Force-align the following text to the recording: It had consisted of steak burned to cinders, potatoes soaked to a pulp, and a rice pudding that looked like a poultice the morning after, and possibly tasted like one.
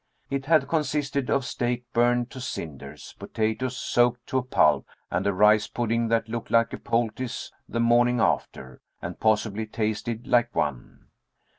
It 0.31 0.47
had 0.47 0.67
consisted 0.67 1.29
of 1.29 1.45
steak 1.45 1.83
burned 1.93 2.31
to 2.31 2.41
cinders, 2.41 3.13
potatoes 3.19 3.77
soaked 3.77 4.25
to 4.29 4.39
a 4.39 4.41
pulp, 4.41 4.87
and 5.11 5.27
a 5.27 5.31
rice 5.31 5.67
pudding 5.67 6.07
that 6.07 6.27
looked 6.27 6.49
like 6.49 6.73
a 6.73 6.79
poultice 6.79 7.51
the 7.69 7.79
morning 7.79 8.19
after, 8.19 8.81
and 8.99 9.19
possibly 9.19 9.67
tasted 9.67 10.25
like 10.25 10.55
one. 10.55 11.09